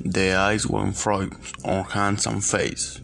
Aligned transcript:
The 0.00 0.32
eyes 0.32 0.66
went 0.66 0.96
froze 0.96 1.52
on 1.64 1.84
hands 1.84 2.26
and 2.26 2.42
face, 2.42 3.00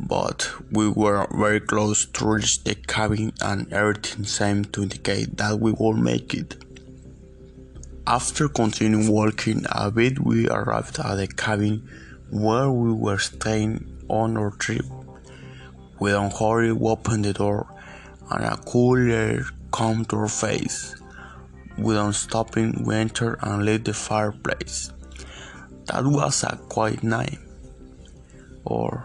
but 0.00 0.50
we 0.70 0.88
were 0.88 1.26
very 1.30 1.60
close 1.60 2.06
to 2.06 2.26
reach 2.26 2.64
the 2.64 2.74
cabin 2.74 3.32
and 3.42 3.70
everything 3.72 4.24
seemed 4.24 4.72
to 4.72 4.82
indicate 4.82 5.36
that 5.36 5.60
we 5.60 5.72
would 5.72 5.98
make 5.98 6.32
it. 6.32 6.56
After 8.06 8.48
continuing 8.48 9.08
walking 9.08 9.66
a 9.70 9.90
bit, 9.90 10.20
we 10.20 10.48
arrived 10.48 10.98
at 10.98 11.16
the 11.16 11.26
cabin 11.28 11.88
where 12.30 12.70
we 12.70 12.92
were 12.92 13.18
staying 13.18 14.04
on 14.08 14.36
our 14.38 14.52
trip. 14.52 14.86
We 16.00 16.10
don't 16.12 16.32
hurry, 16.32 16.70
opened 16.70 17.26
the 17.26 17.34
door, 17.34 17.66
and 18.30 18.44
a 18.44 18.56
cool 18.56 18.96
air 19.12 19.44
came 19.72 20.04
to 20.06 20.16
our 20.16 20.28
face. 20.28 20.96
Without 21.76 22.14
stopping, 22.14 22.84
we 22.84 22.96
entered 22.96 23.38
and 23.42 23.64
lit 23.64 23.84
the 23.84 23.92
fireplace. 23.92 24.92
That 25.86 26.04
was 26.04 26.44
a 26.44 26.56
quiet 26.68 27.02
night, 27.02 27.38
or 28.64 29.04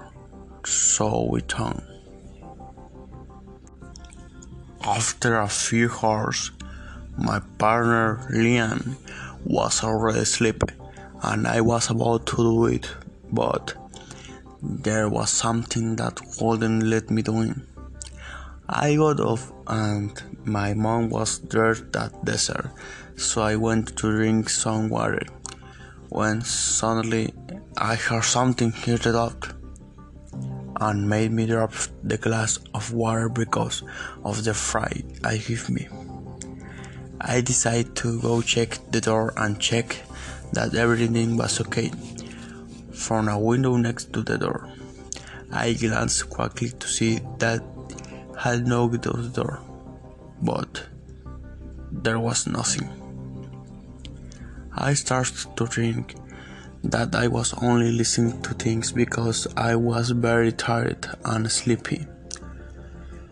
so 0.64 1.28
we 1.32 1.42
thought. 1.42 1.84
After 4.84 5.40
a 5.40 5.48
few 5.48 5.92
hours, 6.02 6.52
my 7.18 7.42
partner 7.58 8.28
Liam 8.32 8.96
was 9.44 9.84
already 9.84 10.20
asleep, 10.20 10.64
and 11.24 11.48
I 11.48 11.62
was 11.62 11.90
about 11.90 12.26
to 12.28 12.36
do 12.38 12.66
it, 12.68 12.90
but 13.32 13.74
there 14.62 15.10
was 15.10 15.30
something 15.30 15.96
that 15.98 16.20
wouldn't 16.40 16.84
let 16.84 17.10
me 17.10 17.22
do 17.22 17.42
it. 17.42 17.58
I 18.70 18.96
got 18.96 19.20
off, 19.20 19.52
and 19.68 20.12
my 20.46 20.74
mom 20.74 21.10
was 21.10 21.40
there 21.40 21.74
that 21.74 22.24
dessert, 22.24 22.72
so 23.16 23.42
I 23.42 23.56
went 23.56 23.98
to 23.98 24.12
drink 24.12 24.50
some 24.50 24.90
water. 24.90 25.24
When 26.10 26.42
suddenly 26.42 27.34
I 27.78 27.96
heard 27.96 28.24
something 28.24 28.72
hit 28.72 29.04
the 29.04 29.12
door 29.12 29.34
and 30.80 31.10
made 31.10 31.32
me 31.32 31.46
drop 31.46 31.74
the 32.04 32.18
glass 32.18 32.60
of 32.74 32.94
water 32.94 33.30
because 33.30 33.84
of 34.24 34.44
the 34.44 34.54
fright 34.54 35.06
I 35.24 35.38
gave 35.38 35.70
me. 35.70 35.88
I 37.20 37.42
decided 37.42 37.96
to 37.98 38.22
go 38.22 38.42
check 38.42 38.80
the 38.92 39.02
door 39.02 39.34
and 39.38 39.60
check 39.60 39.98
that 40.54 40.76
everything 40.76 41.36
was 41.36 41.60
okay. 41.62 41.92
From 42.94 43.28
a 43.28 43.38
window 43.38 43.76
next 43.76 44.14
to 44.14 44.22
the 44.22 44.38
door, 44.38 44.70
I 45.52 45.74
glanced 45.74 46.30
quickly 46.30 46.70
to 46.70 46.88
see 46.88 47.20
that 47.40 47.64
had 48.38 48.68
knocked 48.68 49.08
on 49.08 49.24
the 49.24 49.30
door, 49.30 49.60
but 50.42 50.88
there 51.92 52.20
was 52.20 52.48
nothing. 52.48 53.07
I 54.78 54.94
started 54.94 55.56
to 55.58 55.66
think 55.66 56.16
that 56.84 57.16
I 57.16 57.28
was 57.28 57.54
only 57.62 57.92
listening 57.92 58.42
to 58.44 58.54
things 58.54 58.92
because 58.92 59.48
I 59.58 59.76
was 59.76 60.12
very 60.12 60.52
tired 60.52 61.08
and 61.26 61.52
sleepy. 61.52 62.06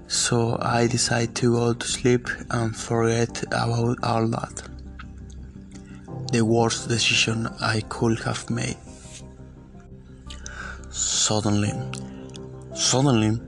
So 0.08 0.58
I 0.62 0.88
decided 0.88 1.36
to 1.36 1.54
go 1.54 1.74
to 1.74 1.88
sleep 1.88 2.28
and 2.50 2.76
forget 2.76 3.44
about 3.44 4.04
all 4.04 4.28
that. 4.28 4.64
The 6.32 6.44
worst 6.44 6.88
decision 6.90 7.48
I 7.62 7.82
could 7.90 8.20
have 8.22 8.50
made. 8.50 8.78
Suddenly, 10.90 11.74
suddenly, 12.74 13.40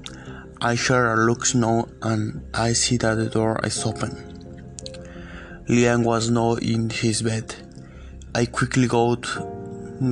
I 0.61 0.75
hear 0.75 1.13
a 1.13 1.25
look 1.25 1.53
now 1.53 1.87
and 2.01 2.41
I 2.53 2.73
see 2.73 2.97
that 2.97 3.15
the 3.15 3.29
door 3.29 3.59
is 3.63 3.83
open. 3.85 4.11
Liam 5.67 6.03
was 6.03 6.29
not 6.29 6.63
in 6.63 6.89
his 6.89 7.21
bed. 7.21 7.66
I 8.37 8.45
quickly 8.45 8.87
got 8.87 9.25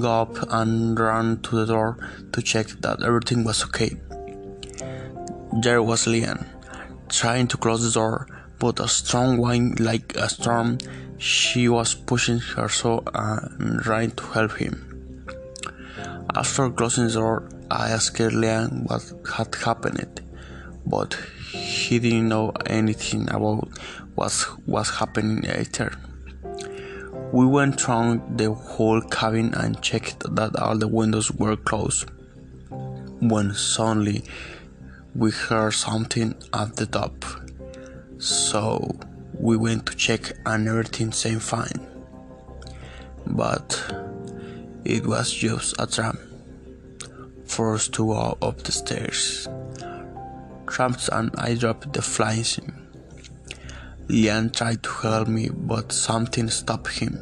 up 0.04 0.52
and 0.52 1.00
ran 1.00 1.42
to 1.44 1.58
the 1.58 1.68
door 1.68 1.96
to 2.32 2.42
check 2.42 2.66
that 2.82 3.04
everything 3.04 3.44
was 3.44 3.64
okay. 3.66 3.92
There 5.62 5.84
was 5.84 6.08
Lian, 6.08 6.44
trying 7.08 7.48
to 7.50 7.58
close 7.58 7.84
the 7.84 7.92
door, 7.92 8.28
but 8.58 8.80
a 8.80 8.88
strong 8.88 9.38
wind 9.38 9.80
like 9.80 10.16
a 10.16 10.28
storm, 10.28 10.80
she 11.20 11.70
was 11.70 11.94
pushing 11.94 12.40
her 12.40 12.68
so 12.68 13.04
um, 13.14 13.58
and 13.60 13.84
trying 13.84 14.10
to 14.10 14.24
help 14.24 14.54
him. 14.54 14.74
After 16.34 16.72
closing 16.72 17.06
the 17.06 17.14
door, 17.14 17.48
I 17.70 17.92
asked 17.92 18.18
Lian 18.18 18.86
what 18.88 19.04
had 19.36 19.54
happened, 19.54 20.22
but 20.84 21.14
he 21.52 22.00
didn't 22.00 22.30
know 22.30 22.54
anything 22.66 23.30
about 23.30 23.70
what 24.16 24.34
was 24.66 24.90
happening 24.98 25.42
later. 25.42 25.92
We 27.32 27.46
went 27.46 27.88
around 27.88 28.38
the 28.38 28.54
whole 28.54 29.02
cabin 29.02 29.54
and 29.54 29.82
checked 29.82 30.24
that 30.36 30.56
all 30.56 30.78
the 30.78 30.88
windows 30.88 31.32
were 31.32 31.56
closed. 31.56 32.10
When 33.20 33.54
suddenly 33.54 34.24
we 35.16 35.32
heard 35.32 35.74
something 35.74 36.36
at 36.54 36.76
the 36.76 36.86
top, 36.86 37.26
so 38.18 38.96
we 39.40 39.58
went 39.58 39.86
to 39.88 39.96
check 39.96 40.34
and 40.46 40.68
everything 40.68 41.12
seemed 41.12 41.44
fine. 41.44 41.88
But 43.26 43.84
it 44.86 45.06
was 45.06 45.32
just 45.32 45.76
a 45.80 45.88
tram 45.88 46.18
for 47.46 47.76
us 47.76 47.88
to 47.90 48.06
go 48.06 48.38
up 48.42 48.58
the 48.64 48.72
stairs. 48.72 49.48
Tramps 50.68 51.10
and 51.10 51.32
I 51.38 51.56
dropped 51.56 51.94
the 51.94 52.02
flying 52.02 52.44
sim. 52.44 52.85
Lian 54.08 54.52
tried 54.52 54.84
to 54.84 54.90
help 54.90 55.28
me, 55.28 55.50
but 55.50 55.92
something 55.92 56.50
stopped 56.50 57.00
him. 57.00 57.20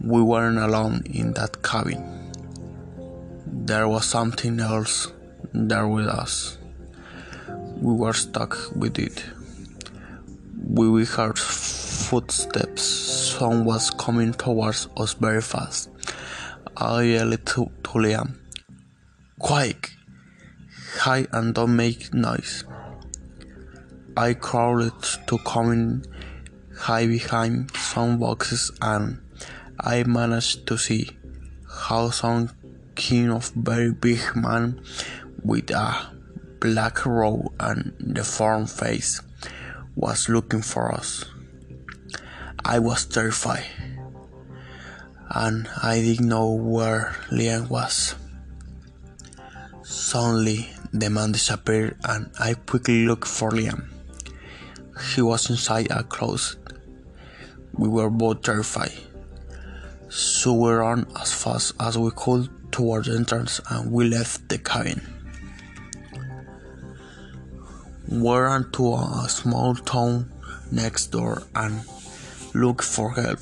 We 0.00 0.22
weren't 0.22 0.58
alone 0.58 1.02
in 1.06 1.32
that 1.34 1.62
cabin. 1.62 2.32
There 3.46 3.88
was 3.88 4.04
something 4.04 4.60
else 4.60 5.12
there 5.52 5.88
with 5.88 6.06
us. 6.06 6.58
We 7.76 7.94
were 7.94 8.12
stuck 8.12 8.56
with 8.76 8.98
it. 8.98 9.24
We 10.68 11.04
heard 11.04 11.38
footsteps. 11.38 12.82
Someone 12.82 13.64
was 13.64 13.90
coming 13.90 14.34
towards 14.34 14.88
us 14.96 15.14
very 15.14 15.42
fast. 15.42 15.90
I 16.76 17.02
yelled 17.02 17.44
to, 17.46 17.70
to 17.82 17.90
Liam, 17.90 18.36
Quick! 19.38 19.90
Hide 20.98 21.28
and 21.32 21.54
don't 21.54 21.74
make 21.74 22.14
noise. 22.14 22.64
I 24.16 24.34
crawled 24.34 25.02
to 25.26 25.38
come 25.38 25.72
in 25.72 26.04
hide 26.78 27.08
behind 27.08 27.74
some 27.74 28.20
boxes 28.20 28.70
and 28.80 29.18
I 29.80 30.04
managed 30.04 30.68
to 30.68 30.78
see 30.78 31.10
how 31.68 32.10
some 32.10 32.50
kind 32.94 33.32
of 33.32 33.50
very 33.50 33.90
big 33.90 34.20
man 34.36 34.80
with 35.42 35.72
a 35.72 36.14
black 36.60 37.04
robe 37.04 37.52
and 37.58 38.14
deformed 38.14 38.70
face 38.70 39.20
was 39.96 40.28
looking 40.28 40.62
for 40.62 40.94
us. 40.94 41.24
I 42.64 42.78
was 42.78 43.06
terrified 43.06 43.66
and 45.30 45.68
I 45.82 46.00
didn't 46.00 46.28
know 46.28 46.52
where 46.52 47.16
Liam 47.32 47.68
was. 47.68 48.14
Suddenly, 49.82 50.70
the 50.92 51.10
man 51.10 51.32
disappeared 51.32 51.96
and 52.04 52.30
I 52.38 52.54
quickly 52.54 53.06
looked 53.06 53.26
for 53.26 53.50
Liam. 53.50 53.93
He 55.14 55.22
was 55.22 55.50
inside 55.50 55.90
a 55.90 56.02
closet. 56.04 56.58
We 57.72 57.88
were 57.88 58.10
both 58.10 58.42
terrified. 58.42 58.92
So 60.08 60.52
we 60.52 60.72
ran 60.72 61.06
as 61.20 61.32
fast 61.32 61.72
as 61.80 61.98
we 61.98 62.10
could 62.12 62.48
towards 62.70 63.08
the 63.08 63.16
entrance 63.16 63.60
and 63.70 63.90
we 63.90 64.08
left 64.08 64.48
the 64.48 64.58
cabin. 64.58 65.00
We 68.08 68.30
ran 68.30 68.70
to 68.72 68.94
a 68.94 69.26
small 69.28 69.74
town 69.74 70.30
next 70.70 71.08
door 71.08 71.42
and 71.54 71.80
looked 72.54 72.84
for 72.84 73.12
help. 73.12 73.40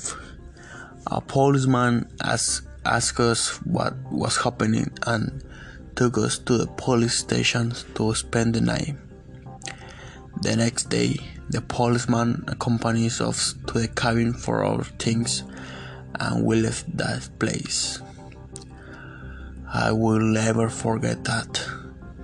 A 1.07 1.21
policeman 1.21 2.09
asked, 2.23 2.67
asked 2.85 3.19
us 3.19 3.57
what 3.65 3.93
was 4.11 4.37
happening 4.37 4.91
and 5.05 5.43
took 5.95 6.17
us 6.17 6.39
to 6.39 6.57
the 6.57 6.67
police 6.67 7.19
station 7.19 7.73
to 7.95 8.15
spend 8.15 8.55
the 8.55 8.61
night. 8.61 8.95
The 10.41 10.55
next 10.55 10.89
day, 10.89 11.19
the 11.49 11.61
policeman 11.61 12.43
accompanies 12.47 13.21
us 13.21 13.55
to 13.67 13.79
the 13.79 13.87
cabin 13.87 14.33
for 14.33 14.63
our 14.63 14.83
things 14.83 15.43
and 16.19 16.45
we 16.45 16.61
left 16.61 16.95
that 16.97 17.27
place. 17.39 18.01
I 19.73 19.91
will 19.91 20.19
never 20.19 20.69
forget 20.69 21.23
that 21.25 21.65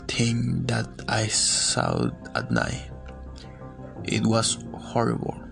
thing 0.07 0.65
that 0.67 0.87
I 1.07 1.27
saw 1.27 2.09
at 2.35 2.51
night. 2.51 2.91
It 4.03 4.25
was 4.25 4.57
horrible. 4.73 5.48